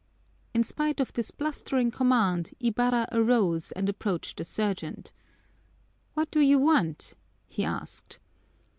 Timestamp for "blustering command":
1.29-2.55